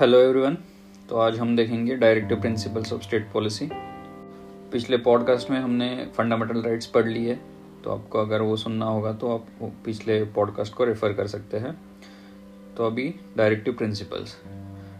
Hello 0.00 0.18
everyone 0.18 0.56
तो 1.08 1.16
आज 1.16 1.38
हम 1.38 1.56
देखेंगे 1.56 1.96
directive 1.96 2.40
principles 2.40 2.92
of 2.92 3.02
state 3.02 3.32
policy 3.32 3.68
पिछले 4.72 4.96
पॉडकास्ट 4.96 5.50
में 5.50 5.60
हमने 5.60 6.08
फंडामेंटल 6.16 6.62
राइट्स 6.62 6.86
पढ़ 6.86 7.06
लिए 7.06 7.38
तो 7.84 7.90
आपको 7.90 8.18
अगर 8.18 8.40
वो 8.40 8.56
सुनना 8.56 8.86
होगा 8.86 9.12
तो 9.12 9.34
आप 9.34 9.46
पिछले 9.84 10.24
पॉडकास्ट 10.24 10.74
को 10.74 10.84
रेफर 10.84 11.12
कर 11.12 11.26
सकते 11.26 11.56
हैं। 11.56 11.80
तो 12.76 12.86
अभी 12.86 13.14
डायरेक्टिव 13.36 13.74
प्रिंसिपल्स 13.74 14.36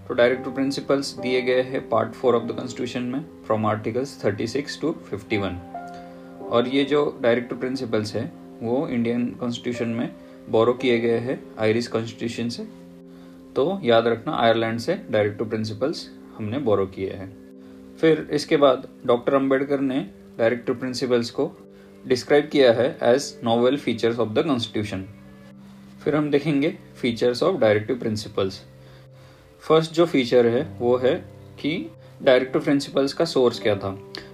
तो 0.08 0.14
डायरेक्टिव 0.14 0.52
प्रिंसिपल्स 0.52 1.18
दिए 1.18 1.42
गए 1.42 1.62
हैं 1.62 1.88
part 1.88 2.12
four 2.12 2.36
of 2.36 2.44
the 2.44 2.52
constitution 2.52 3.02
में 3.02 3.24
from 3.46 3.66
articles 3.66 4.24
thirty 4.24 4.46
six 4.46 4.80
to 4.80 4.92
fifty 4.92 5.36
one 5.36 5.50
और 6.50 6.68
ये 6.68 6.84
जो 6.84 7.18
डायरेक्टिव 7.20 7.58
प्रिंसिपल्स 7.58 8.14
है 8.14 8.45
वो 8.62 8.86
इंडियन 8.88 9.26
कॉन्स्टिट्यूशन 9.30 9.88
में 9.88 10.10
बोरो 10.50 10.72
किए 10.72 10.98
गए 11.00 11.18
हैं 11.18 11.42
आयरिश 11.58 11.86
कॉन्स्टिट्यूशन 11.86 12.48
से। 12.48 12.62
तो 13.56 13.80
याद 13.84 14.06
रखना 14.06 14.36
आयरलैंड 14.36 14.78
से 14.78 14.94
डायरेक्टिव 15.10 15.48
प्रिंसिपल्स 15.48 16.08
हमने 16.36 16.58
बोरो 16.58 16.86
किए 16.86 17.10
हैं। 17.10 17.28
फिर 17.96 18.28
इसके 18.32 18.56
बाद 18.56 18.88
डॉक्टर 19.06 19.34
अंबेडकर 19.34 19.80
ने 19.80 20.00
डायरेक्टिव 20.38 20.74
प्रिंसिपल्स 20.74 21.30
को 21.30 21.50
डिस्क्राइब 22.04 22.48
किया 22.48 22.72
है 22.72 22.88
as 23.02 23.38
novel 23.44 23.76
features 23.76 24.18
of 24.18 24.28
the 24.28 24.46
constitution 24.46 25.04
फिर 26.04 26.16
हम 26.16 26.30
देखेंगे 26.30 26.76
features 26.96 27.42
of 27.42 27.56
directive 27.56 27.98
principles 27.98 28.60
first 29.62 29.92
जो 29.92 30.06
फीचर 30.06 30.46
है, 30.46 30.62
वो 30.78 30.96
है 30.96 31.14
कि 31.60 31.90
डायरेक्टिव 32.22 32.62
प्रिंसिपल्स 32.62 33.12
का 33.12 33.24
सोर्स 33.24 33.60
क्या 33.60 33.74
था? 33.76 33.90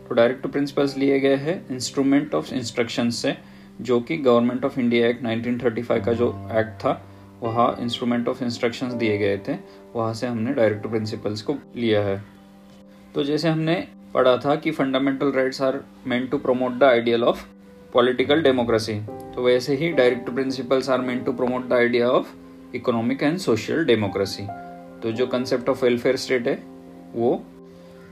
तो 0.08 0.14
डायरेक्टिव 0.14 0.50
प्रिंसिपल्स 0.50 0.96
लिए 0.96 1.20
गए 1.20 1.36
हैं 1.36 1.54
इंस्ट्रूमेंट 1.70 2.34
ऑफ़ 2.34 2.52
इंस्ट्रक्शन 2.54 3.10
से। 3.10 3.36
जो 3.80 4.00
कि 4.00 4.16
गवर्नमेंट 4.16 4.64
ऑफ़ 4.64 4.80
इंडिया 4.80 5.08
एक्ट 5.08 5.24
1935 5.24 6.04
का 6.04 6.12
जो 6.12 6.48
एक्ट 6.52 6.70
था, 6.70 7.04
वहाँ 7.42 7.76
इंस्ट्रूमेंट 7.80 8.28
ऑफ़ 8.28 8.44
इंस्ट्रक्शंस 8.44 8.92
दिए 8.92 9.18
गए 9.18 9.38
थे। 9.38 9.56
वहाँ 9.94 10.14
से 10.14 10.26
हमने 10.26 10.52
डायरेक्ट 10.52 10.86
प्रिंसिपल्स 10.86 11.42
को 11.42 11.54
लिया 11.76 12.02
है। 12.02 12.24
तो 13.14 13.24
जैसे 13.24 13.48
हमने 13.48 13.88
पढ़ा 14.14 14.36
था 14.36 14.56
कि 14.56 14.70
fundamental 14.70 15.32
rights 15.32 15.62
are 15.62 15.80
meant 16.06 16.30
to 16.30 16.38
promote 16.38 16.78
the 16.78 16.84
ideal 16.84 17.24
of 17.24 17.44
political 17.92 18.42
democracy 18.42 19.00
तो 19.34 19.42
वैसे 19.42 19.76
ही 19.76 19.92
direct 19.92 20.30
principles 20.30 20.90
are 20.90 21.00
meant 21.00 21.24
to 21.26 21.32
promote 21.32 21.68
the 21.68 21.72
idea 21.72 22.08
of 22.08 22.34
economic 22.74 23.22
and 23.22 23.38
social 23.38 23.84
democracy 23.84 24.46
तो 25.02 25.12
जो 25.12 25.26
कंसेप्ट 25.26 25.68
ऑफ़ 25.68 25.84
वेलफेयर 25.84 26.16
स्टेट 26.16 26.48
है, 26.48 26.62
वो 27.14 27.42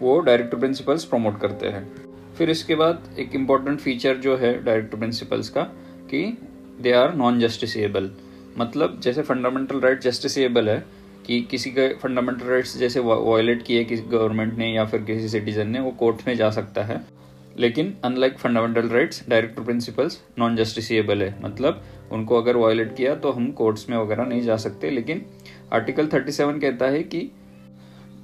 वो 0.00 0.20
डायरेक्ट 0.20 0.54
प्रिंसिपल्स 0.54 1.04
प्रमोट 1.04 1.40
करते 1.40 1.68
हैं। 1.68 2.09
फिर 2.40 2.50
इसके 2.50 2.74
बाद 2.74 3.16
एक 3.18 3.34
इंपॉर्टेंट 3.34 3.80
फीचर 3.80 4.16
जो 4.16 4.36
है 4.36 4.62
डायरेक्ट 4.64 4.94
प्रिंसिपल्स 4.94 5.48
का, 5.48 5.62
कि 6.10 6.38
दे 6.80 6.92
आर 6.92 7.14
नॉन 7.14 7.40
जस्टिसेबल 7.40 8.10
मतलब 8.58 9.00
जैसे 9.00 9.22
फंडामेंटल 9.22 9.80
राइट 9.80 10.00
जस्टिसेबल 10.00 10.68
है, 10.68 10.84
कि 11.26 11.40
किसी 11.40 11.70
के 11.70 11.88
फंडामेंटल 11.94 12.46
राइट्स 12.46 12.76
जैसे 12.78 13.00
वायलेट 13.00 13.62
किए 13.62 13.84
किसी 13.84 14.02
गवर्नमेंट 14.02 14.54
ने 14.58 14.72
या 14.72 14.84
फिर 14.84 15.02
किसी 15.02 15.28
सिटीजन 15.28 15.68
ने, 15.68 15.80
वो 15.80 15.90
कोर्ट 15.90 16.16
में 16.26 16.36
जा 16.36 16.50
सकता 16.50 16.84
है. 16.84 17.00
लेकिन 17.58 17.94
unlike 18.04 18.38
fundamental 18.38 18.88
rights 18.88 19.22
direct 19.28 19.60
principles 19.60 20.20
non 20.38 20.56
justiciable 20.56 21.22
है. 21.22 21.34
मतलब 21.44 21.82
उनको 22.12 22.40
अगर 22.40 22.56
वायलेट 22.56 22.96
किया 22.96 23.14
तो 23.14 23.30
हम 23.30 23.50
कोर्ट्स 23.52 23.88
में 23.90 23.96
वगैरह 23.98 24.24
नहीं 24.24 24.42
जा 24.42 24.56
सकते. 24.56 24.90
लेकिन 24.90 25.24
आर्टिकल 25.72 26.06
37 26.06 26.60
कहता 26.60 26.86
है 26.86 27.02
कि 27.02 27.20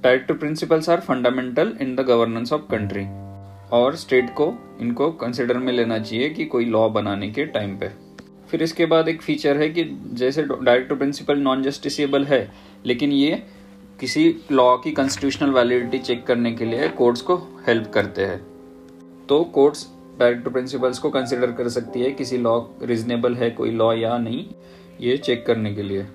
direct 0.03 0.31
principles 0.31 0.89
are 0.89 0.99
fundamental 0.99 1.77
in 1.81 1.95
the 1.95 1.99
governance 1.99 2.53
of 2.53 2.61
country 2.61 3.26
और 3.71 3.95
स्टेट 3.95 4.29
को 4.29 4.53
इनको 4.81 5.09
कंसिडर 5.11 5.57
में 5.57 5.71
लेना 5.73 5.97
चाहिए 5.99 6.29
कि 6.29 6.45
कोई 6.45 6.65
लॉ 6.65 6.87
बनाने 6.89 7.29
के 7.29 7.45
टाइम 7.45 7.77
पे। 7.77 7.89
फिर 8.49 8.63
इसके 8.63 8.85
बाद 8.85 9.07
एक 9.09 9.21
फीचर 9.21 9.57
है 9.57 9.69
कि 9.69 9.83
जैसे 10.13 10.43
डायरेक्ट 10.43 10.93
प्रिंसिपल 10.93 11.39
नॉन 11.39 11.63
जस्टिसेबल 11.63 12.25
है, 12.25 12.51
लेकिन 12.85 13.11
ये 13.11 13.43
किसी 13.99 14.35
लॉ 14.51 14.75
की 14.77 14.91
कॉन्स्टिट्यूशनल 14.91 15.49
वैलिडिटी 15.49 15.99
चेक 15.99 16.25
करने 16.25 16.51
के 16.51 16.65
लिए 16.65 16.87
कोर्ट्स 16.89 17.21
को 17.21 17.35
हेल्प 17.67 17.91
करते 17.93 18.21
हैं। 18.21 18.39
तो 19.29 19.43
कोर्ट्स 19.43 19.87
डायरेक्ट 20.19 20.47
प्रिंसिपल्स 20.47 20.99
को 20.99 21.09
कंसिडर 21.09 21.51
कर 21.51 21.69
सकती 21.69 22.01
है 22.01 22.11
किसी 22.11 22.37
लॉ 22.37 22.59
रिजनेबल 22.83 23.35
है, 23.35 23.49
कोई 23.51 23.71
लॉ 23.71 23.93
या 23.93 24.17
नहीं, 24.17 24.45
ये 25.01 25.17
चेक 25.17 25.45
करने 25.45 25.73
के 25.75 25.83
लिए। 25.83 26.07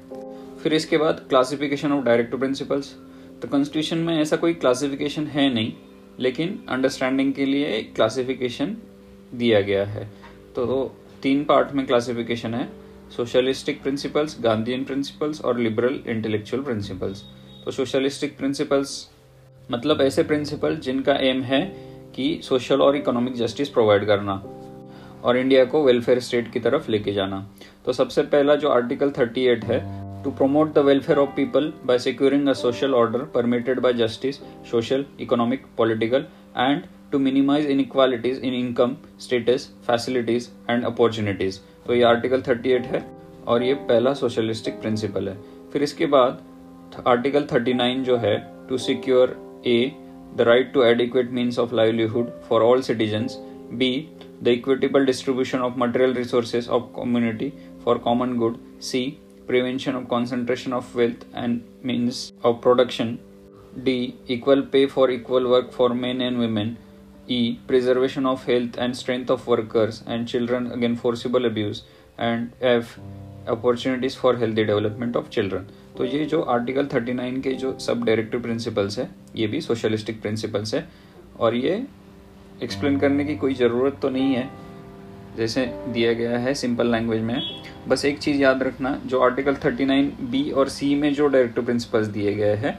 फिर 0.62 0.75
इसके 0.75 0.99
बाद 0.99 1.25
क्लासिफिकेशन 1.29 1.93
ऑफ़ 1.93 2.05
डायरेक्ट 2.05 2.35
प्रिंसिपल्स 2.35 2.95
तो 3.43 3.49
कॉन्स्टिट्यूशन 3.49 3.99
में 3.99 4.21
ऐसा 4.21 4.37
कोई 4.37 4.55
क्लासिफिकेशन 4.55 5.27
है 5.27 5.53
नहीं 5.55 5.73
लेकिन 6.21 6.65
अंडरस्टैंडिंग 6.69 7.33
के 7.33 7.47
लिए 7.47 7.67
एक 7.67 7.95
क्लासिफिकेशन 7.95 8.77
दिया 9.34 9.61
गया 9.61 9.84
है। 9.84 10.11
तो 10.56 10.97
तीन 11.23 11.45
पार्ट 11.45 11.73
में 11.73 11.87
क्लासिफिकेशन 11.87 12.55
है। 12.55 12.69
सोशलिस्टिक 13.17 13.83
प्रिंसिपल्स 13.83 14.37
गांधीन 14.41 14.84
प्रिंसिपल्स 14.84 15.41
और 15.41 15.59
लिबरल 15.59 16.00
इंटेलेक्चुअल 16.06 16.62
प्रिंसिपल्स 16.62 17.23
तो 17.65 17.71
सोशलिस्टिक 17.71 18.37
प्रिंसिपल्स 18.39 19.11
मतलब 19.71 20.00
ऐसे 20.00 20.23
प्रिंसिपल 20.23 20.77
जिनका 20.77 21.15
एम 21.15 21.43
है 21.43 21.61
कि 22.17 22.41
सोशल 22.43 22.83
और 22.83 22.97
इकोनॉमिक 22.97 23.34
जस्टिस 23.34 23.69
प्रोवाइड 23.69 24.06
करना 24.06 24.43
और 25.25 25.37
इंडिया 25.37 25.65
को 25.65 25.84
वेलफेयर 25.84 26.21
स्टेट 26.21 26.53
की 26.53 26.61
तरफ़ 26.61 26.91
लेके 26.91 27.12
जाना। 27.12 27.50
तो 27.84 27.93
सबसे 27.93 28.23
पहला 28.23 28.55
जो 28.56 28.69
आर्टिकल 28.69 29.11
38 29.11 29.65
है 29.65 30.02
to 30.25 30.31
promote 30.33 30.72
the 30.75 30.84
welfare 30.87 31.19
of 31.19 31.31
people 31.37 31.72
by 31.87 31.99
securing 31.99 32.49
a 32.49 32.53
social 32.62 32.94
order 32.94 33.25
permitted 33.34 33.81
by 33.81 33.93
justice 33.94 34.41
social 34.71 35.05
economic 35.21 35.66
political 35.77 36.27
and 36.59 36.83
to 37.12 37.19
minimize 37.19 37.66
inequalities 37.66 38.38
in 38.38 38.55
income, 38.55 38.97
status, 39.19 39.69
facilities 39.82 40.50
and 40.69 40.87
opportunities. 40.87 41.61
तो 41.87 41.94
ये 41.94 42.03
आर्टिकल 42.05 42.43
38 42.43 42.87
है 42.87 43.00
और 43.47 43.62
ये 43.62 43.75
पहला 43.87 44.12
सोशलिस्टिक 44.15 44.81
प्रिंसिपल 44.81 45.28
है। 45.28 45.37
फिर 45.72 45.82
इसके 45.82 46.06
बाद 46.06 46.43
आर्टिकल 47.06 47.47
39 47.47 48.05
जो 48.05 48.16
है 48.16 48.37
to 48.69 48.78
secure 48.78 49.37
a 49.66 49.78
the 50.37 50.41
right 50.49 50.72
to 50.75 50.82
adequate 50.82 51.31
means 51.31 51.59
of 51.59 51.75
livelihood 51.75 52.31
for 52.49 52.62
all 52.62 52.82
citizens 52.82 53.37
b 53.75 53.91
the 54.43 54.49
equitable 54.49 55.06
distribution 55.06 55.59
of 55.59 55.78
material 55.78 56.15
resources 56.15 56.69
of 56.69 56.82
community 56.97 57.53
for 57.84 57.99
common 57.99 58.37
good 58.37 58.56
c 58.82 59.05
prevention 59.47 59.95
of 59.95 60.09
concentration 60.09 60.73
of 60.73 60.95
wealth 60.95 61.25
and 61.35 61.63
means 61.83 62.33
of 62.43 62.61
production 62.61 63.19
d 63.85 64.15
equal 64.29 64.63
pay 64.65 64.87
for 64.87 65.11
equal 65.11 65.49
work 65.49 65.73
for 65.73 65.89
men 65.97 66.21
and 66.21 66.39
women 66.39 66.77
E. 67.29 67.59
Preservation 67.67 68.27
of 68.27 68.45
health 68.45 68.77
and 68.77 68.97
strength 68.97 69.31
of 69.31 69.47
workers 69.47 70.03
and 70.07 70.27
children 70.27 70.73
against 70.73 71.03
forcible 71.03 71.45
abuse 71.47 71.83
and 72.19 72.53
F. 72.61 72.99
Opportunities 73.49 74.17
for 74.17 74.37
healthy 74.39 74.65
development 74.65 75.17
of 75.17 75.29
children 75.29 75.65
तो 75.97 76.05
ये 76.05 76.25
जो 76.25 76.41
article 76.57 76.87
39 76.89 77.41
के 77.43 77.53
जो 77.63 77.73
सब 77.81 78.05
directive 78.05 78.43
principles 78.43 78.99
है 78.99 79.09
ये 79.37 79.47
भी 79.47 79.61
socialistic 79.61 80.21
principles 80.23 80.75
है 80.75 80.87
और 81.41 81.55
ये 81.55 81.73
एक्सप्लेन 82.63 82.99
करने 82.99 83.25
की 83.25 83.37
कोई 83.37 83.55
ज़रूरत 83.55 83.99
तो 84.03 84.09
नहीं 84.09 84.35
है 84.35 84.49
जैसे 85.37 85.67
दिया 85.93 86.13
गया 86.13 86.39
है 86.39 86.55
सिंपल 86.63 86.93
लैंग्वेज 86.93 87.23
में 87.23 87.35
बस 87.88 88.04
एक 88.04 88.19
चीज़ 88.19 88.41
याद 88.43 88.62
रखना, 88.62 88.91
जो 89.06 89.20
आर्टिकल 89.20 89.54
39 89.56 90.10
बी 90.31 90.50
और 90.50 90.69
सी 90.69 90.94
में 90.94 91.12
जो 91.15 91.26
डायरेक्टिव 91.26 91.65
प्रिंसिपल्स 91.65 92.06
दिए 92.06 92.34
गए 92.34 92.54
हैं, 92.56 92.78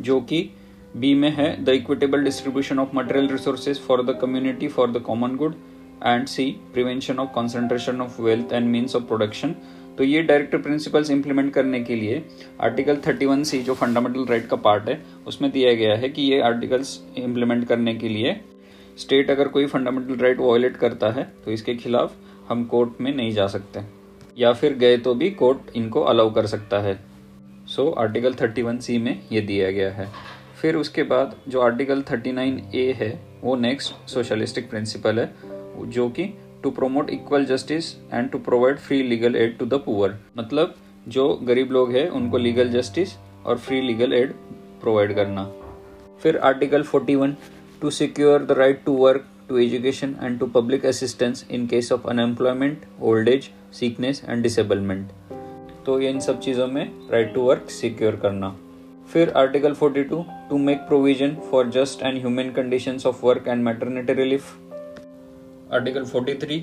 जो 0.00 0.20
कि 0.20 0.48
बी 0.96 1.14
में 1.14 1.30
है 1.30 1.64
the 1.64 1.68
equitable 1.68 2.24
distribution 2.24 2.78
of 2.78 2.96
material 2.96 3.28
resources 3.28 3.80
for 3.80 4.02
the 4.02 4.18
community 4.20 4.68
for 4.68 4.90
the 4.90 5.00
common 5.02 5.36
good 5.36 5.54
and 6.04 6.26
c 6.26 6.50
prevention 6.72 7.18
of 7.18 7.32
concentration 7.34 8.00
of 8.00 8.20
wealth 8.22 8.52
and 8.52 8.68
means 8.68 8.96
of 8.96 9.04
production 9.04 9.54
तो 9.98 10.04
ये 10.04 10.22
डायरेक्ट 10.22 10.56
प्रिंसिपल्स 10.56 11.10
इंप्लीमेंट 11.10 11.52
करने 11.54 11.80
के 11.80 11.94
लिए 11.96 12.22
आर्टिकल 12.60 12.96
31 12.98 13.42
सी 13.44 13.62
जो 13.62 13.74
फंडामेंटल 13.74 14.24
राइट 14.26 14.46
का 14.46 14.56
part 14.56 14.88
है, 14.88 15.00
उसमें 15.26 15.50
दिया 15.50 15.72
गया 15.74 15.96
है 15.96 16.08
कि 16.08 16.22
ये 16.22 16.40
आर्टिकल्स 16.40 16.98
इंप्लीमेंट 17.18 17.66
करने 17.68 17.94
के 17.94 18.08
लिए 18.08 18.40
स्टेट 18.98 19.30
अगर 19.30 19.48
कोई 19.48 19.66
फंडामेंटल 19.66 20.14
राइट 20.14 20.40
वायलेट 20.40 20.76
करता 20.76 21.10
है 21.10 21.24
तो 21.44 21.50
इसके 21.50 21.74
खिलाफ 21.74 22.14
हम 22.48 22.64
कोर्ट 22.64 23.00
में 23.00 23.14
नहीं 23.14 23.32
जा 23.32 23.46
सकते। 23.46 23.80
या 24.38 24.52
फिर 24.52 24.74
गए 24.74 24.96
तो 24.96 25.14
भी 25.14 25.30
कोर्ट 25.30 25.76
इनको 25.76 26.02
अलाउ 26.02 26.32
कर 26.34 26.46
सकता 26.46 26.78
है। 26.78 26.98
सो 27.66 27.90
आर्टिकल 27.90 28.34
31 28.34 28.80
सी 28.80 28.98
में 28.98 29.20
ये 29.32 29.40
दिया 29.40 29.70
गया 29.70 29.90
है। 29.92 30.08
फिर 30.60 30.76
उसके 30.76 31.02
बाद 31.02 31.34
जो 31.48 31.60
आर्टिकल 31.60 32.02
39 32.02 32.74
ए 32.74 32.92
है, 32.92 33.10
वो 33.42 33.56
नेक्स्ट 33.56 34.08
सोशलिस्टिक 34.10 34.70
प्रिंसिपल 34.70 35.20
है, 35.20 35.32
जो 35.86 36.08
कि 36.08 36.24
to 36.62 36.70
promote 36.70 37.10
equal 37.10 37.44
justice 37.44 37.94
and 38.12 38.30
to 38.30 38.38
provide 38.38 38.78
free 38.78 39.02
legal 39.02 39.36
aid 39.36 39.56
to 39.58 39.66
the 39.66 39.74
poor 39.74 40.18
मतलब 40.38 40.74
जो 41.08 41.28
गरीब 41.42 41.72
लोग 41.72 41.92
हैं, 41.92 42.08
उनको 42.08 42.38
लीगल 42.38 42.68
जस्टिस 42.68 43.16
और 43.46 43.58
फ्री 43.58 43.80
लीगल 43.80 44.12
एड 44.12 44.32
प्रोवाइड 44.80 45.14
करना। 45.14 45.44
फिर 46.22 46.36
article 46.38 46.82
41 46.84 47.34
to 47.80 47.90
secure 47.90 48.44
the 48.44 48.52
right 48.52 48.84
to 48.84 48.92
work 48.96 49.26
to 49.52 49.58
education 49.58 50.14
and 50.22 50.38
to 50.38 50.46
public 50.46 50.84
assistance 50.86 51.44
in 51.50 51.66
case 51.66 51.92
of 51.92 52.06
unemployment 52.08 52.84
old 53.02 53.28
age 53.28 53.48
sickness 53.78 54.22
and 54.28 54.42
disablement 54.42 55.08
तो 55.86 56.00
ये 56.00 56.10
इन 56.10 56.20
सब 56.20 56.40
चीज़ों 56.40 56.66
में 56.66 57.10
राइट 57.10 57.34
टू 57.34 57.42
वर्क 57.42 57.70
सिक्योर 57.70 58.16
करना। 58.16 58.56
फिर 59.12 59.30
article 59.30 59.74
42 59.74 60.22
to 60.50 60.58
make 60.58 60.78
provision 60.78 61.36
for 61.50 61.68
just 61.70 62.02
and 62.02 62.18
human 62.18 62.52
conditions 62.56 63.06
of 63.06 63.24
work 63.26 63.48
and 63.48 63.64
maternity 63.64 64.12
relief 64.12 64.50
article 65.72 66.04
43 66.04 66.60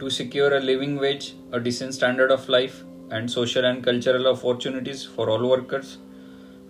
to 0.00 0.10
secure 0.10 0.50
a 0.54 0.60
living 0.60 0.98
wage, 0.98 1.34
a 1.52 1.60
decent 1.60 1.94
standard 1.94 2.30
of 2.30 2.48
life, 2.48 2.82
and 3.10 3.30
social 3.30 3.64
and 3.64 3.84
cultural 3.84 4.26
opportunities 4.26 5.04
for 5.04 5.30
all 5.30 5.48
workers. 5.48 5.96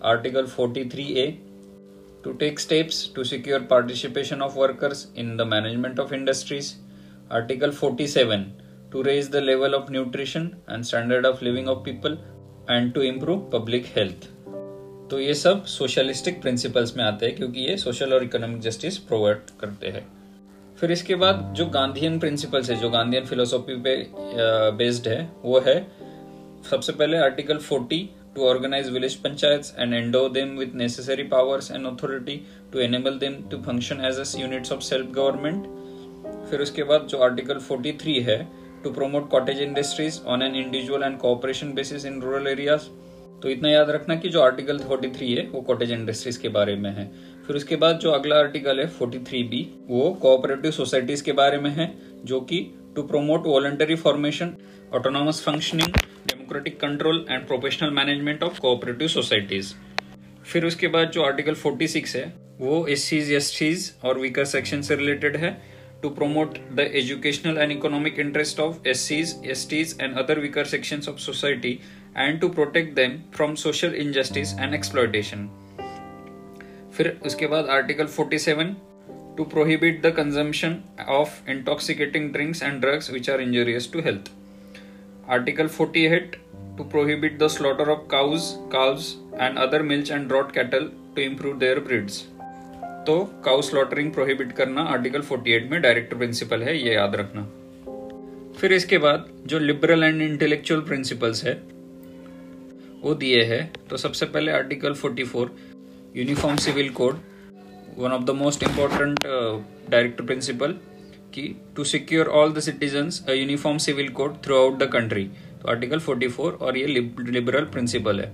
Article 0.01 0.43
43A 0.43 1.25
to 2.23 2.33
take 2.35 2.59
steps 2.59 3.07
to 3.07 3.23
secure 3.23 3.59
participation 3.59 4.41
of 4.41 4.55
workers 4.55 5.07
in 5.15 5.37
the 5.37 5.45
management 5.45 5.99
of 5.99 6.13
industries. 6.13 6.75
Article 7.31 7.71
47 7.71 8.53
to 8.91 9.03
raise 9.03 9.29
the 9.29 9.41
level 9.41 9.75
of 9.75 9.89
nutrition 9.89 10.55
and 10.67 10.85
standard 10.85 11.25
of 11.25 11.41
living 11.41 11.67
of 11.67 11.83
people 11.83 12.17
and 12.67 12.93
to 12.93 13.01
improve 13.01 13.49
public 13.51 13.87
health. 13.97 14.27
तो 15.09 15.19
ये 15.19 15.33
सब 15.33 15.63
socialistic 15.65 16.41
principles 16.41 16.95
में 16.97 17.03
आते 17.03 17.25
हैं 17.25 17.35
क्योंकि 17.35 17.59
ये 17.59 17.75
social 17.77 18.13
और 18.13 18.23
economic 18.23 18.59
justice 18.61 18.97
provide 19.09 19.49
करते 19.59 19.87
हैं 19.87 20.05
फिर 20.79 20.91
इसके 20.91 21.15
बाद 21.21 21.53
जो 21.57 21.65
गांधीयन 21.75 22.17
प्रिंसिपल्स 22.19 22.69
है 22.69 22.75
जो 22.79 22.89
गांधीयन 22.89 23.25
फिलोसॉफी 23.25 23.75
पे 23.83 23.95
बेस्ड 24.77 25.07
है 25.07 25.21
वो 25.43 25.59
है 25.67 25.75
सबसे 26.69 26.93
पहले 26.93 27.17
article 27.17 27.59
40 27.71 28.03
to 28.37 28.45
organise 28.47 28.89
village 28.91 29.15
panchayat 29.21 29.73
and 29.79 29.93
endow 29.93 30.27
them 30.29 30.57
with 30.57 30.75
necessary 30.75 31.23
powers 31.27 31.71
and 31.71 31.85
authority 31.87 32.35
to 32.73 32.79
enable 32.79 33.17
them 33.19 33.35
to 33.51 33.57
function 33.63 34.05
as 34.05 34.19
as 34.19 34.35
units 34.39 34.71
of 34.71 34.81
self 34.83 35.11
government 35.11 35.65
फिर 36.49 36.61
उसके 36.61 36.83
बाद 36.83 37.07
जो 37.07 37.17
आर्टिकल 37.23 37.59
43 37.61 38.21
है 38.27 38.37
to 38.83 38.91
promote 38.93 39.29
cottage 39.29 39.61
industries 39.61 40.19
on 40.27 40.41
an 40.41 40.55
individual 40.55 41.03
and 41.03 41.17
cooperation 41.17 41.73
basis 41.73 42.05
in 42.05 42.21
rural 42.21 42.47
areas 42.47 42.87
तो 43.41 43.49
इतना 43.49 43.69
याद 43.69 43.89
रखना 43.89 44.15
कि 44.15 44.29
जो 44.29 44.41
आर्टिकल 44.41 44.79
43 44.81 45.37
है, 45.37 45.47
वो 45.47 45.61
कॉटेज 45.61 45.91
इंडस्ट्रीज़ 45.91 46.39
के 46.41 46.49
बारे 46.49 46.75
में 46.75 46.89
है। 46.91 47.05
फिर 47.47 47.55
उसके 47.55 47.75
बाद 47.75 47.99
जो 47.99 48.11
अगला 48.11 48.35
आर्टिकल 48.35 48.79
है 48.79 48.87
43 48.97 49.43
बी 49.49 49.67
वो 49.87 50.09
कोऑपरेटिव 50.21 50.71
सोसाइटीज 50.71 51.21
के 51.21 51.31
बारे 51.31 51.57
में 51.57 51.69
है, 51.69 51.93
जो 52.25 52.39
कि 52.41 52.59
to 52.95 53.03
promote 53.03 53.47
voluntary 53.47 53.95
formation 53.95 54.53
autonomous 54.93 55.43
functioning 55.43 55.93
democratic 56.47 56.79
control 56.79 57.25
and 57.29 57.47
professional 57.47 57.89
management 57.93 58.43
of 58.43 58.59
cooperative 58.59 59.07
societies 59.07 59.73
फिर 60.51 60.65
उसके 60.65 60.87
बाद 60.87 61.09
जो 61.11 61.23
आर्टिकल 61.23 61.55
46 61.57 62.15
है 62.15 62.25
वो 62.59 62.85
एस 62.89 63.03
सीज 63.03 63.31
एस 63.33 63.49
सीज 63.55 63.91
और 64.05 64.19
वीकर 64.19 64.45
सेक्शन 64.47 64.81
से 64.81 64.95
रिलेटेड 64.95 65.37
है 65.37 65.59
to 66.01 66.09
promote 66.17 66.57
the 66.77 66.83
educational 66.97 67.55
and 67.61 67.73
economic 67.75 68.19
interest 68.23 68.59
of 68.65 68.75
SCs, 68.91 69.31
STs, 69.53 69.93
and 69.99 70.19
other 70.23 70.35
weaker 70.39 70.65
sections 70.65 71.07
of 71.11 71.21
society 71.21 71.71
and 72.15 72.39
to 72.39 72.49
protect 72.51 72.93
them 72.95 73.15
from 73.31 73.55
social 73.57 73.95
injustice 74.03 74.53
and 74.59 74.79
exploitation. 74.79 75.47
फिर 76.97 77.09
उसके 77.25 77.47
बाद 77.47 77.67
article 77.71 78.07
47 78.09 78.75
to 79.37 79.43
prohibit 79.47 80.01
the 80.01 80.13
consumption 80.17 80.77
of 81.11 81.49
intoxicating 81.51 82.31
drinks 82.33 82.63
and 82.63 82.79
drugs 82.81 83.11
which 83.11 83.29
are 83.29 83.41
injurious 83.41 83.91
to 83.93 84.01
health 84.01 84.31
article 85.29 85.67
48 85.69 86.35
to 86.77 86.83
prohibit 86.83 87.37
the 87.39 87.47
slaughter 87.47 87.89
of 87.89 88.07
cows 88.11 88.41
calves 88.73 89.11
and 89.41 89.57
other 89.59 89.81
milch 89.83 90.11
and 90.11 90.27
draught 90.27 90.51
cattle 90.51 90.89
to 91.15 91.21
improve 91.21 91.59
their 91.59 91.79
breeds 91.79 92.21
तो 93.07 93.19
cow 93.45 93.61
slaughtering 93.61 94.11
prohibit 94.13 94.51
करना 94.51 94.81
article 94.93 95.21
48 95.23 95.69
में 95.71 95.81
direct 95.81 96.13
principle 96.13 96.63
है, 96.63 96.77
ये 96.77 96.93
याद 96.93 97.15
रखना। 97.15 97.41
फिर 98.59 98.73
इसके 98.73 98.97
बाद 98.97 99.27
जो 99.45 99.59
लिबरल 99.59 100.03
एंड 100.03 100.21
इंटेलेक्चुअल 100.21 100.81
प्रिंसिपल्स 100.81 101.43
है, 101.45 101.53
वो 103.01 103.13
दिए 103.15 103.43
है। 103.43 103.59
तो 103.89 103.97
सबसे 103.97 104.25
पहले 104.25 104.51
article 104.51 104.93
44 104.95 105.49
uniform 106.17 106.55
civil 106.57 106.89
code 106.99 107.19
one 107.97 108.11
of 108.11 108.23
the 108.23 108.35
most 108.35 108.63
important 108.63 109.19
direct 109.89 110.21
principle 110.21 110.75
कि 111.33 111.43
to 111.75 111.83
secure 111.83 112.27
all 112.39 112.53
the 112.53 112.59
citizens 112.61 113.23
a 113.29 113.33
uniform 113.33 113.77
civil 113.85 114.09
code 114.19 114.35
throughout 114.57 114.77
the 114.79 114.89
country 114.93 115.23
तो 115.61 115.69
आर्टिकल 115.69 115.99
44 115.99 116.39
और 116.39 116.77
ये 116.77 116.85
लिबरल 116.87 117.65
प्रिंसिपल 117.73 118.19
है। 118.19 118.31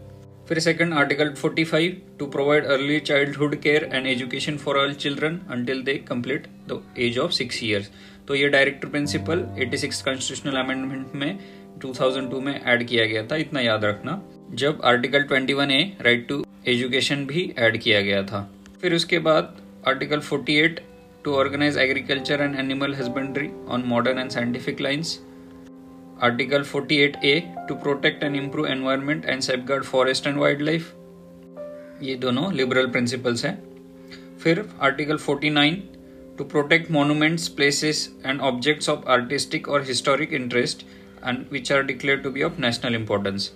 फिर 0.48 0.60
second 0.60 0.94
article 0.94 1.34
45 1.44 1.92
to 2.19 2.25
provide 2.30 2.66
early 2.66 3.00
childhood 3.01 3.56
care 3.62 3.90
and 3.94 4.07
education 4.07 4.57
for 4.57 4.78
all 4.78 4.94
children 5.04 5.40
until 5.51 5.81
they 5.84 5.94
complete 6.07 6.48
the 6.72 6.81
age 7.00 7.18
of 7.19 7.31
six 7.31 7.63
years 7.63 7.90
तो 8.28 8.36
ये 8.36 8.48
director 8.50 8.88
principle 8.88 9.46
86 9.62 10.01
constitutional 10.01 10.60
amendment 10.60 11.16
में 11.16 11.39
2002 11.86 12.42
में 12.42 12.54
add 12.54 12.88
किया 12.88 13.06
गया 13.06 13.25
था, 13.28 13.36
इतना 13.36 13.62
याद 13.62 13.86
रखना। 13.86 14.22
जब 14.54 14.81
article 14.86 15.24
21 15.25 15.72
A 15.72 15.81
right 16.01 16.28
to 16.28 16.46
education 16.68 17.25
भी 17.25 17.51
ऐड 17.57 17.78
किया 17.78 18.01
गया 18.01 18.22
था। 18.24 18.42
फिर 18.81 18.94
उसके 18.96 19.19
बाद 19.19 19.56
article 19.88 20.19
48 20.22 20.80
to 21.25 21.34
organise 21.34 21.78
agriculture 21.78 22.42
and 22.42 22.56
animal 22.60 22.96
husbandry 22.96 23.50
on 23.68 23.84
modern 23.88 24.20
and 24.20 24.30
scientific 24.30 24.81
lines 24.81 25.20
article 26.24 26.64
48 26.66 27.24
A 27.25 27.40
to 27.70 27.75
protect 27.75 28.24
and 28.24 28.36
improve 28.36 28.68
environment 28.68 29.25
and 29.25 29.42
safeguard 29.42 29.84
forest 29.84 30.28
and 30.28 30.40
ये 32.04 32.16
दोनों 32.16 32.52
लिबरल 32.54 32.88
प्रिंसिपल्स 32.88 33.46
हैं। 33.46 33.56
फिर 34.40 34.64
article 34.81 35.18
49 35.20 35.75
to 36.38 36.44
protect 36.44 36.92
monuments 36.92 37.48
places 37.48 38.08
and 38.25 38.42
objects 38.42 38.90
of 38.90 39.08
artistic 39.12 39.70
और 39.70 39.84
historic 39.88 40.34
interest 40.34 40.86
and 41.25 41.46
which 41.52 41.72
are 41.72 41.84
declared 41.84 42.18
to 42.20 42.30
be 42.30 42.44
of 42.44 42.60
national 42.62 42.96
importance 42.96 43.52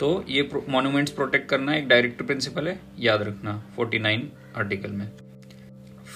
तो 0.00 0.24
ये 0.28 0.48
monuments 0.68 1.12
protect 1.12 1.48
करना 1.48 1.74
एक 1.74 1.88
direct 1.88 2.22
principle 2.22 2.68
है, 2.68 2.78
याद 3.00 3.22
रखना 3.22 3.62
49 3.78 4.22
आर्टिकल 4.56 4.90
में। 4.90 5.06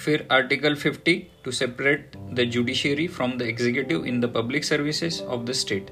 फिर 0.04 0.26
article 0.32 0.74
50 0.76 1.14
to 1.44 1.50
separate 1.50 2.16
the 2.16 2.40
judiciary 2.52 3.06
from 3.06 3.32
the 3.38 3.42
executive 3.42 4.04
in 4.04 4.20
the 4.20 4.32
public 4.34 4.64
services 4.64 5.22
of 5.22 5.44
the 5.44 5.52
state 5.52 5.90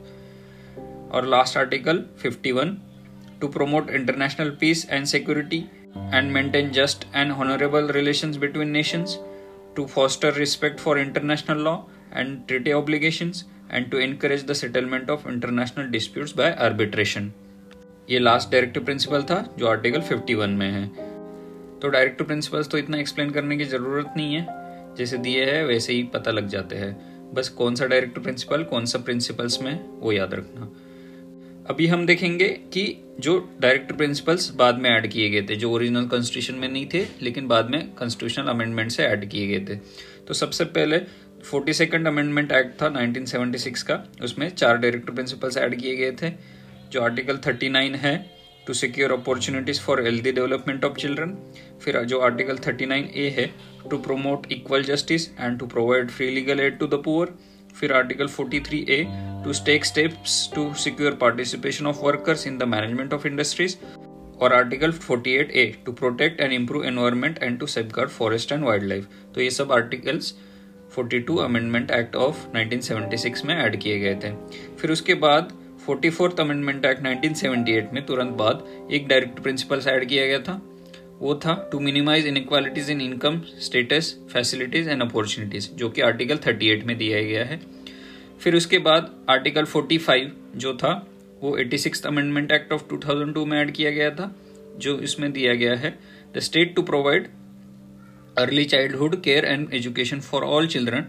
और 1.12 1.26
last 1.26 1.56
article 1.56 2.04
51 2.26 2.74
to 3.40 3.48
promote 3.48 3.90
international 3.90 4.50
peace 4.50 4.86
and 4.90 5.06
security 5.06 5.64
and 5.96 6.32
maintain 6.32 6.70
just 6.70 7.06
and 7.16 7.32
honourable 7.32 7.88
relations 7.92 8.36
between 8.36 8.70
nations 8.70 9.18
to 9.76 9.86
foster 9.86 10.34
respect 10.34 10.80
for 10.80 10.98
international 10.98 11.58
law 11.58 11.76
and 12.16 12.38
treaty 12.48 12.72
obligations 12.72 13.44
and 13.72 13.90
to 13.90 13.98
encourage 13.98 14.46
the 14.46 14.52
settlement 14.52 15.10
of 15.10 15.28
international 15.28 15.90
disputes 15.90 16.36
by 16.36 16.52
arbitration 16.52 17.32
ये 18.10 18.18
last 18.18 18.50
directive 18.50 18.84
principle 18.84 19.22
था, 19.22 19.54
जो 19.58 19.66
article 19.66 20.00
51 20.00 20.46
में 20.46 20.70
है। 20.70 21.05
तो 21.82 21.88
directive 21.88 22.26
principles 22.26 22.68
तो 22.68 22.78
इतना 22.78 22.98
explain 22.98 23.30
करने 23.30 23.56
की 23.56 23.64
ज़रूरत 23.64 24.14
नहीं 24.16 24.34
है। 24.34 24.46
जैसे 24.94 25.18
दिए 25.18 25.44
है, 25.44 25.66
वैसे 25.66 25.92
ही 25.92 26.02
पता 26.02 26.30
लग 26.30 26.48
जाते 26.48 26.76
हैं। 26.76 27.16
बस 27.34 27.48
कौन 27.48 27.74
सा 27.74 27.86
डायरेक्टिव 27.86 28.22
प्रिंसिपल 28.22 28.62
कौन 28.62 28.84
सा 28.84 28.98
प्रिंसिपल्स 28.98 29.62
में, 29.62 29.88
वो 30.00 30.12
याद 30.12 30.34
रखना। 30.34 30.72
अभी 31.70 31.86
हम 31.86 32.06
देखेंगे 32.06 32.48
कि 32.48 33.02
जो 33.20 33.50
डायरेक्टिव 33.60 33.96
प्रिंसिपल्स 33.96 34.54
बाद 34.54 34.78
में 34.78 34.90
ऐड 34.90 35.06
किए 35.06 35.30
गए 35.30 35.42
थे, 35.42 35.56
जो 35.56 35.70
ओरिजिनल 35.72 36.06
कॉन्स्टिट्यूशन 36.06 36.54
में 36.54 36.68
नहीं 36.68 36.86
थे, 36.94 37.06
लेकिन 37.22 37.48
बाद 37.48 37.70
में 37.70 37.94
कॉन्स्टिट्यूशनल 37.94 38.46
अमेंडमेंट 38.46 38.90
से 38.90 39.02
ऐड 39.02 39.30
किए 39.30 39.46
गए 39.46 39.74
थे। 39.74 39.78
तो 40.28 40.34
सबसे 40.34 40.64
पहले 40.64 40.98
फोर्टी 41.44 41.72
सेकेंड 41.72 42.06
अमेंडमेंट 42.06 42.52
एक्ट 42.52 42.82
था 42.82 42.86
1976 42.86 43.82
का। 43.82 44.08
उसमें 44.22 44.48
चार 44.50 44.76
डायरेक्टिव 44.76 45.14
प्रिंसिपल्स 45.14 45.56
ऐड 45.56 45.80
किए 45.80 45.96
गए 45.96 46.12
थे, 46.12 46.32
जो 46.92 47.02
आर्टिकल 47.02 47.36
39 47.36 47.96
है। 47.96 48.35
To 48.66 48.74
secure 48.74 49.12
opportunities 49.12 49.80
for 49.80 50.02
healthy 50.04 50.32
development 50.32 50.84
of 50.84 50.96
children 50.98 51.36
फिर 51.84 52.00
जो 52.04 52.20
आर्टिकल 52.20 52.56
39 52.56 52.92
ए 52.92 53.28
है 53.38 53.46
to 53.90 53.98
promote 53.98 54.46
equal 54.52 54.82
justice 54.82 55.28
and 55.40 55.58
to 55.58 55.66
provide 55.66 56.10
free 56.10 56.30
legal 56.30 56.60
aid 56.60 56.78
to 56.78 56.86
the 56.86 57.02
poor 57.04 57.34
फिर 57.80 57.92
article 57.92 58.28
43 58.28 58.88
A 58.90 59.02
to 59.44 59.52
take 59.66 59.84
steps 59.84 60.38
to 60.54 60.72
secure 60.84 61.18
participation 61.20 61.86
of 61.86 62.00
workers 62.04 62.46
in 62.46 62.58
the 62.58 62.62
management 62.74 63.14
of 63.14 63.26
industries 63.26 63.76
और 64.40 64.52
article 64.52 64.92
48 64.92 65.50
A 65.56 65.64
to 65.86 65.92
protect 65.92 66.40
and 66.40 66.52
improve 66.52 66.84
environment 66.84 67.38
and 67.42 67.58
to 67.60 67.66
safeguard 67.66 68.10
forest 68.10 68.52
and 68.52 68.64
wildlife 68.84 69.08
तो 69.34 69.40
ये 69.40 69.50
सब 69.50 69.72
articles 69.72 70.34
42 70.98 71.38
amendment 71.38 71.90
act 71.90 72.16
of 72.16 72.44
1976 72.48 73.44
में 73.44 73.54
add 73.54 73.76
किए 73.80 73.98
गए 73.98 74.14
थे। 74.14 74.30
फिर 74.76 74.90
उसके 74.90 75.14
बाद 75.14 75.52
फोर्टी 75.86 76.10
फोर्थ 76.10 76.40
अमेंडमेंट 76.40 76.84
एक्ट 76.84 77.02
1978 77.02 77.92
में 77.92 78.04
तुरंत 78.06 78.30
बाद 78.30 78.88
एक 78.92 79.06
डायरेक्ट 79.08 79.38
प्रिंसिपल 79.40 79.82
ऐड 79.88 80.08
किया 80.08 80.26
गया 80.26 80.38
था। 80.38 80.60
वो 81.20 81.34
था 81.34 81.54
to 81.72 81.80
minimise 81.80 82.26
inequalities 82.26 82.90
in 82.90 83.00
income 83.00 83.40
status 83.60 84.12
facilities 84.32 84.90
and 84.90 85.02
opportunities 85.02 85.68
जो 85.72 85.90
कि 85.90 86.02
आर्टिकल 86.02 86.36
38 86.36 86.84
में 86.84 86.96
दिया 86.98 87.22
गया 87.22 87.44
है। 87.44 87.60
फिर 88.40 88.56
उसके 88.56 88.78
बाद 88.78 89.10
आर्टिकल 89.30 89.64
45 89.64 90.30
जो 90.56 90.74
था, 90.74 90.92
वो 91.42 91.56
eighty 91.56 91.78
six 91.78 92.06
amendment 92.06 92.52
act 92.52 92.72
of 92.72 92.82
2002 92.94 93.44
में 93.46 93.58
ऐड 93.58 93.70
किया 93.70 93.90
गया 93.90 94.10
था, 94.10 94.34
जो 94.78 94.98
इसमें 94.98 95.32
दिया 95.32 95.54
गया 95.54 95.74
है 95.74 95.98
the 96.36 96.38
state 96.38 96.74
to 96.76 96.82
provide 96.82 97.28
early 98.38 98.64
childhood 98.64 99.20
care 99.22 99.44
and 99.44 99.68
education 99.74 100.20
for 100.20 100.42
all 100.42 100.66
children 100.66 101.06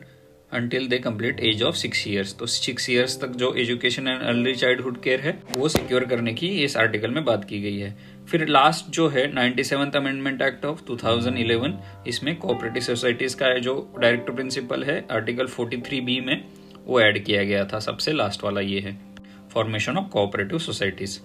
until 0.52 0.88
they 0.88 0.98
complete 0.98 1.40
age 1.40 1.62
of 1.64 1.76
six 1.76 2.08
years 2.08 2.34
तो 2.38 2.46
सिक्स 2.46 2.90
ईयर्स 2.90 3.20
तक 3.22 3.28
जो 3.28 3.54
education 3.54 4.08
and 4.08 4.22
early 4.22 4.54
childhood 4.56 5.02
care 5.02 5.20
है, 5.20 5.38
वो 5.58 5.70
सिक्योर 5.70 6.06
करने 6.06 6.34
की 6.34 6.48
इस 6.64 6.78
आर्टिकल 6.78 7.12
में 7.12 7.24
बात 7.26 7.44
की 7.46 7.62
गई 7.62 7.78
है। 7.78 7.96
फिर 8.28 8.48
लास्ट 8.48 8.92
जो 8.92 9.08
है 9.08 9.26
ninety 9.34 9.64
seven 9.64 9.92
amendment 9.92 10.42
act 10.42 10.66
of 10.66 10.84
2011 10.84 11.74
इसमें 12.08 12.36
कोऑपरेटिव 12.36 12.84
सोसाइटीज 12.84 13.34
का 13.34 13.58
जो 13.60 13.76
डायरेक्टर 14.00 14.34
प्रिंसिपल 14.34 14.84
है 14.84 15.06
आर्टिकल 15.12 15.48
43 15.48 16.02
बी 16.02 16.20
में, 16.22 16.44
वो 16.86 17.02
ऐड 17.02 17.24
किया 17.26 17.44
गया 17.44 17.66
था। 17.66 17.80
सबसे 17.80 18.14
लास्ट 18.14 18.44
वाला 18.44 18.62
ये 18.62 18.80
है। 18.80 18.98
फॉर्मेशन 19.54 19.98
ऑफ़ 19.98 20.10
कोऑपरेटिव 20.10 20.60
सोसाइटीज 20.60 21.20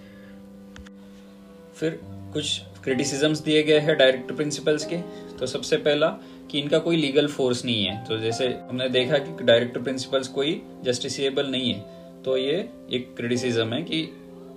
फिर 1.79 1.99
कुछ 2.33 2.59
क्रिटिसिजम्स 2.83 3.39
दिए 3.39 3.63
गए 3.63 3.79
हैं 3.79 3.97
डायरेक्ट 3.97 4.31
प्रिंसिपल्स 4.31 4.85
के। 4.85 4.97
तो 5.39 5.45
सबसे 5.45 5.77
पहला 5.77 6.07
कि 6.53 6.59
इनका 6.59 6.77
कोई 6.79 6.97
लीगल 6.97 7.27
फोर्स 7.27 7.63
नहीं 7.65 7.85
है। 7.85 8.03
तो 8.05 8.17
जैसे 8.17 8.47
हमने 8.61 8.87
देखा 8.89 9.17
कि 9.17 9.43
डायरेक्ट 9.43 9.77
प्रिंसिपल्स 9.77 10.27
कोई 10.29 10.61
जस्टिसिएबल 10.83 11.47
नहीं 11.47 11.73
है। 11.73 12.21
तो 12.23 12.35
ये 12.37 12.57
एक 12.93 13.07
क्रिटिसिज्म 13.17 13.73
है 13.73 13.81
कि 13.81 14.01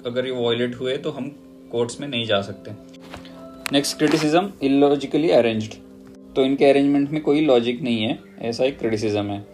अगर 0.06 0.26
ये 0.26 0.32
वॉयलेट 0.32 0.74
हुए 0.74 0.96
तो 0.96 1.10
हम 1.10 1.28
कोर्ट्स 1.72 2.00
में 2.00 2.06
नहीं 2.08 2.26
जा 2.26 2.40
सकते। 2.42 2.70
नेक्स्ट 3.72 3.96
क्रिटिसिज्म 3.98 4.52
इलॉजिकली 4.62 5.30
अरेंज्ड 5.30 5.72
तो 6.36 6.44
इनके 6.44 6.64
अरेंजमेंट 6.64 7.10
में 7.10 7.20
कोई 7.22 7.44
लॉजिक 7.44 7.80
नहीं 7.82 8.02
है, 8.02 8.18
ऐसा 8.40 8.64
एक 8.64 8.78
क्रिटिसिज्म 8.78 9.24
है। 9.26 9.44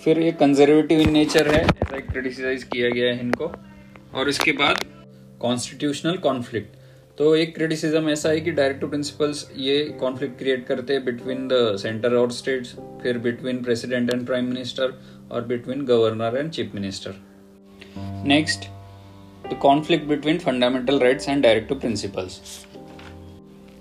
फिर 0.00 0.18
ये 0.18 0.32
कंजर्वेटिव 0.32 1.00
इन 1.00 1.12
नेचर 1.12 1.48
है, 1.48 1.62
ऐसा 1.62 1.96
एक 1.96 2.10
क्रिटिसाइज 2.10 2.64
किया 2.64 2.88
गया 2.90 3.12
है 3.14 3.20
इनको। 3.20 3.52
और 4.14 4.28
इसके 4.28 4.52
बाद 4.54 4.84
कॉन्स्टिट्यूशनल 5.40 6.16
कॉन्फ्लिक्ट 6.18 6.76
तो 7.18 7.34
एक 7.36 7.54
क्रिटिसिज्म 7.54 8.08
ऐसा 8.08 8.28
है 8.28 8.40
कि 8.40 8.50
डायरेक्ट 8.50 8.84
प्रिंसिपल्स 8.84 9.50
ये 9.56 9.84
कॉन्फ्लिक्ट 10.00 10.38
क्रिएट 10.38 10.66
करते 10.66 10.92
हैं 10.92 11.04
बिटवीन 11.04 11.48
द 11.48 11.76
सेंटर 11.76 12.14
और 12.14 12.30
स्टेट्स 12.32 12.74
फिर 13.02 13.18
between 13.18 13.62
president 13.62 14.14
and 14.14 14.26
prime 14.26 14.44
minister 14.44 14.92
और 15.32 15.44
between 15.44 15.84
governor 15.84 16.38
and 16.38 16.50
chief 16.50 16.74
minister 16.74 17.14
next 18.26 18.64
the 19.50 19.58
conflict 19.62 20.06
between 20.06 20.38
fundamental 20.38 20.98
rights 20.98 21.28
and 21.28 21.42
directive 21.42 21.78
principles 21.78 22.66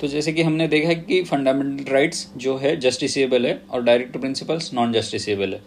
तो 0.01 0.07
जैसे 0.07 0.33
कि 0.33 0.41
हमने 0.41 0.67
देखा 0.67 0.87
है 0.87 0.95
कि 0.95 1.23
फंडामेंटल 1.23 1.91
राइट्स 1.93 2.27
जो 2.37 2.57
है 2.57 2.75
जस्टिसेबल 2.77 3.45
है 3.45 3.61
और 3.71 3.83
डायरेक्टिव 3.83 4.21
प्रिंसिपल्स 4.21 4.73
नॉन 4.73 4.93
जस्टिसेबल 4.93 5.53
है। 5.53 5.61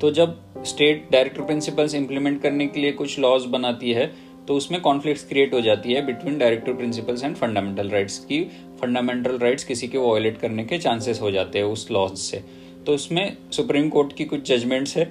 तो 0.00 0.10
जब 0.10 0.40
स्टेट 0.66 1.08
डायरेक्टिव 1.12 1.46
प्रिंसिपल्स 1.46 1.94
इंप्लीमेंट 1.94 2.42
करने 2.42 2.66
के 2.66 2.80
लिए 2.80 2.92
कुछ 2.92 3.18
लॉज 3.18 3.44
बनाती 3.44 3.92
है 3.92 4.29
तो 4.48 4.54
उसमें 4.54 4.80
कॉन्फ्लिक्ट 4.80 5.28
क्रिएट 5.28 5.54
हो 5.54 5.60
जाती 5.60 5.92
है 5.92 6.04
between 6.06 6.38
directive 6.38 6.76
principles 6.76 7.24
and 7.24 7.36
fundamental 7.36 7.90
rights 7.90 8.18
की। 8.18 8.42
फंडामेंटल 8.80 9.38
राइट्स 9.38 9.64
किसी 9.64 9.88
के 9.88 9.98
वॉयलेट 9.98 10.38
करने 10.38 10.64
के 10.64 10.78
चांसेस 10.78 11.20
हो 11.20 11.30
जाते 11.30 11.58
हैं 11.58 11.66
उस 11.66 11.90
लॉज 11.90 12.16
से। 12.18 12.42
तो 12.86 12.94
उसमें 12.94 13.36
सुप्रीम 13.52 13.88
कोर्ट 13.88 14.12
की 14.12 14.24
कुछ 14.24 14.48
जजमेंट्स 14.48 14.96
है 14.96 15.04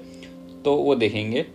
तो 0.66 0.76
वो 0.76 0.96
देखेंगे। 0.96 1.46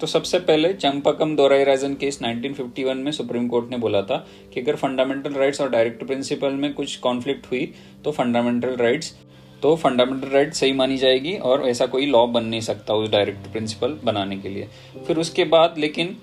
तो 0.00 0.06
सबसे 0.06 0.38
पहले 0.38 0.72
चंपकम 0.72 1.36
राजन 1.40 1.94
केस 1.94 2.18
1951 2.22 2.96
में 2.96 3.10
सुप्रीम 3.12 3.48
कोर्ट 3.48 3.70
ने 3.70 3.76
बोला 3.76 4.00
था 4.02 4.16
कि 4.54 4.60
अगर 4.60 4.76
फंडामेंटल 4.76 5.32
राइट्स 5.32 5.60
और 5.60 5.70
डायरेक्ट 5.70 6.04
प्रिंसिपल 6.04 6.52
में 6.52 6.72
कुछ 6.74 6.96
कॉन्फ्लिक्ट 6.96 7.46
हुई 7.46 7.72
तो 8.04 8.12
फंडामेंटल 8.12 8.76
राइट्स 8.76 9.14
तो 9.62 9.74
फंडामेंटल 9.76 10.28
राइट 10.28 10.54
सही 10.54 10.72
मानी 10.72 10.96
जाएगी 10.96 11.32
और 11.34 11.68
ऐसा 11.68 11.86
कोई 11.86 12.06
लॉ 12.06 12.26
बन 12.26 12.44
नहीं 12.44 12.60
सकता 12.60 12.94
उस 12.94 13.10
डायरेक्ट 13.10 13.50
प्रिंसिपल 13.52 13.98
बनाने 14.04 14.36
के 14.36 14.48
लिए। 14.48 14.68
फिर 15.06 15.16
उसके 15.16 15.44
बाद 15.44 15.74
लेकिन 15.78 16.16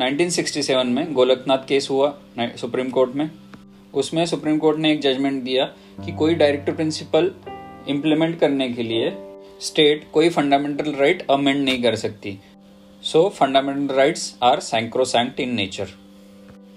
1967 0.00 0.86
में 0.86 1.12
गोलकनाथ 1.12 1.58
केस 1.58 1.88
हुआ 1.90 2.08
सुप्रीम 2.38 2.88
कोर्ट 2.90 3.14
में। 3.14 3.30
उसमें 3.94 4.24
सुप्रीम 4.26 4.58
कोर्ट 4.58 4.78
ने 4.78 4.92
एक 4.92 5.00
जजमेंट 5.00 5.42
दिया 5.42 5.64
कि 6.04 6.12
कोई 6.12 6.34
डायरेक्ट 6.34 6.70
प्रिंसिपल 6.70 7.30
इम्प्लीमेंट 7.88 8.38
करने 8.40 8.68
के 8.68 8.82
लिए 8.82 9.12
स्टेट 9.60 10.04
कोई 10.12 10.28
फंडामेंटल 10.28 10.92
राइट 10.92 11.26
अमेंड 11.30 11.64
नहीं 11.64 11.82
कर 11.82 11.94
सकती। 11.96 12.38
सो 13.02 13.28
fundamental 13.28 13.94
rights 13.94 14.36
are 14.42 14.60
sacrosanct 14.60 15.40
in 15.40 15.54
nature 15.54 15.88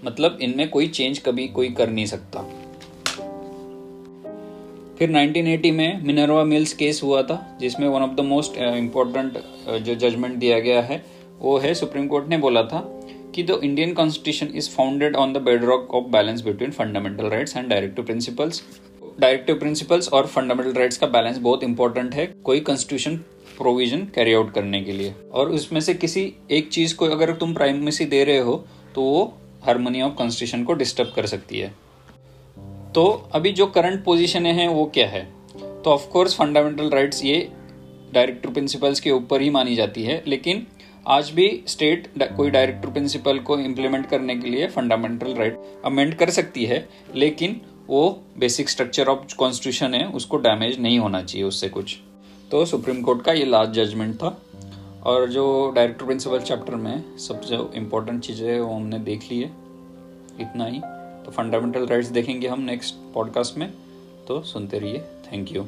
मतलब 0.04 0.38
इनमें 0.42 0.68
कोई 0.68 0.88
चेंज 0.88 1.18
कभी 1.18 1.46
कोई 1.48 1.68
कर 1.70 1.90
नहीं 1.90 2.06
सकता। 2.06 2.42
फिर 4.98 5.10
1980 5.10 5.70
में 5.70 6.02
मिनरवा 6.02 6.44
मिल्स 6.44 6.72
केस 6.72 7.00
हुआ 7.02 7.22
था, 7.22 7.56
जिसमें 7.60 7.88
one 7.88 8.02
of 8.02 8.10
the 8.10 8.20
most 8.20 8.56
important 8.58 9.38
जो 9.84 9.94
जजमेंट 9.94 10.34
दिया 10.34 10.58
गया 10.60 10.80
है, 10.82 11.04
वो 11.38 11.58
है, 11.58 11.74
सुप्रीम 11.74 12.06
कोर्ट 12.06 12.28
ने 12.28 12.38
बोला 12.38 12.62
था 12.62 12.99
कि 13.34 13.42
the 13.42 13.60
Indian 13.64 13.92
constitution 13.94 14.48
is 14.54 14.70
founded 14.70 15.16
on 15.16 15.32
the 15.32 15.36
bedrock 15.36 15.94
of 15.94 16.04
balance 16.04 16.40
between 16.40 16.70
fundamental 16.70 17.26
rights 17.26 17.56
and 17.56 17.68
directive 17.68 18.04
principles 18.04 18.62
directive 19.20 19.56
principles 19.56 20.08
और 20.08 20.26
फंडामेंटल 20.26 20.72
राइट्स 20.72 20.98
का 20.98 21.06
बैलेंस 21.06 21.38
बहुत 21.38 21.62
इंपॉर्टेंट 21.62 22.14
है 22.14 22.26
कोई 22.44 22.60
कॉन्स्टिट्यूशन 22.60 23.16
प्रोविज़न 23.58 24.04
कैरी 24.14 24.32
आउट 24.34 24.52
करने 24.54 24.82
के 24.82 24.92
लिए। 24.92 25.14
और 25.32 25.50
उसमें 25.50 25.80
से 25.80 25.94
किसी 25.94 26.32
एक 26.50 26.68
चीज़ 26.68 26.94
को 26.96 27.06
अगर 27.06 27.34
तुम 27.34 27.54
प्राइमेसी 27.54 28.04
दे 28.04 28.24
रहे 28.24 28.38
हो 28.38 28.54
तो 28.94 29.02
वो 29.02 29.24
हारमोनी 29.62 30.02
ऑफ़ 30.02 30.14
कॉन्स्टिट्यूशन 30.14 30.64
को 30.64 30.74
डिस्टर्ब 30.74 31.12
कर 31.16 31.26
सकती 31.26 31.58
है। 31.58 31.74
तो 32.94 33.04
अभी 33.34 33.52
जो 33.52 33.66
करंट 33.66 34.04
पोजिशन 34.04 34.46
है, 34.46 34.68
वो 34.68 34.84
क्या 34.84 35.08
है? 35.08 35.22
तो 35.54 35.90
ऑफकोर्स 35.90 36.34
फंडामेंटल 36.34 36.90
राइट्स 36.90 37.24
ये 37.24 37.48
डायरेक्टिव 38.14 38.52
प्रिंसिपल्स 38.52 39.00
के 39.00 39.10
ऊपर 39.10 39.40
ही 39.40 39.50
मानी 39.50 39.74
जाती 39.74 40.02
है, 40.02 40.22
लेकिन 40.26 40.66
आज 41.06 41.30
भी 41.30 41.48
स्टेट 41.66 42.08
कोई 42.36 42.50
डायरेक्टर 42.50 42.90
प्रिंसिपल 42.90 43.38
को 43.38 43.58
इम्प्लीमेंट 43.58 44.06
करने 44.06 44.34
के 44.36 44.48
लिए 44.48 44.66
फंडामेंटल 44.66 45.34
राइट 45.34 45.60
अमेंड 45.84 46.14
कर 46.14 46.30
सकती 46.30 46.64
है, 46.64 46.88
लेकिन 47.14 47.60
वो 47.86 48.10
बेसिक 48.38 48.68
स्ट्रक्चर 48.68 49.08
ऑफ़ 49.08 49.34
कॉन्स्टिट्यूशन 49.36 49.94
है, 49.94 50.04
उसको 50.06 50.36
डैमेज 50.36 50.78
नहीं 50.80 50.98
होना 50.98 51.22
चाहिए 51.22 51.46
उससे 51.46 51.68
कुछ। 51.68 51.96
तो 52.50 52.64
सुप्रीम 52.64 53.00
कोर्ट 53.02 53.22
का 53.22 53.32
ये 53.32 53.44
लास्ट 53.44 53.72
जजमेंट 53.72 54.14
था, 54.14 54.36
और 55.04 55.28
जो 55.30 55.72
डायरेक्टर 55.76 56.04
प्रिंसिपल 56.04 56.40
चैप्टर 56.40 56.74
में 56.74 57.16
सबसे 57.18 57.58
इम्पोर्टेंट 57.78 58.22
चीज़ें 58.22 58.60
वो 58.60 58.74
हमने 58.74 58.98
देख 59.00 59.30
ली 59.30 59.40
है, 59.40 59.50
इतना 60.40 60.66
ही। 60.66 60.80
तो 61.24 61.30
फंडामेंटल 61.30 61.86
राइट्स 61.86 62.08
देखेंगे 62.10 62.48
हम 62.48 62.60
नेक्स्ट 62.62 62.94
पॉडकास्ट 63.14 63.58
में 63.58 63.70
तो 64.28 64.42
सुनते 64.44 64.78
रहिए। 64.78 64.98
Thank 65.32 65.52
you 65.52 65.66